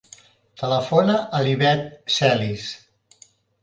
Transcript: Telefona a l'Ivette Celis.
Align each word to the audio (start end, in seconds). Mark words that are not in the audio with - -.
Telefona 0.61 1.19
a 1.41 1.43
l'Ivette 1.49 2.19
Celis. 2.19 2.69